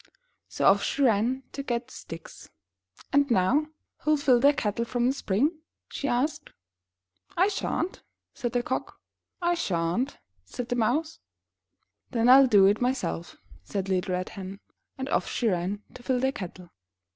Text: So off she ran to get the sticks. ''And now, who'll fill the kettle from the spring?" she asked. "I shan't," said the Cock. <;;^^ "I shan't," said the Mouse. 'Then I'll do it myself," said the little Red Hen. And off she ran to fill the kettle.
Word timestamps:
So 0.47 0.65
off 0.65 0.81
she 0.81 1.03
ran 1.03 1.43
to 1.51 1.61
get 1.61 1.89
the 1.89 1.93
sticks. 1.93 2.49
''And 3.13 3.29
now, 3.29 3.67
who'll 3.97 4.17
fill 4.17 4.39
the 4.39 4.51
kettle 4.51 4.83
from 4.83 5.05
the 5.05 5.13
spring?" 5.13 5.59
she 5.89 6.07
asked. 6.07 6.49
"I 7.37 7.49
shan't," 7.49 8.01
said 8.33 8.53
the 8.53 8.63
Cock. 8.63 8.95
<;;^^ 8.95 8.95
"I 9.47 9.53
shan't," 9.53 10.17
said 10.43 10.69
the 10.69 10.75
Mouse. 10.75 11.19
'Then 12.09 12.29
I'll 12.29 12.47
do 12.47 12.65
it 12.65 12.81
myself," 12.81 13.35
said 13.63 13.85
the 13.85 13.93
little 13.97 14.15
Red 14.15 14.29
Hen. 14.29 14.59
And 14.97 15.07
off 15.09 15.29
she 15.29 15.49
ran 15.49 15.83
to 15.93 16.01
fill 16.01 16.19
the 16.19 16.31
kettle. 16.31 16.71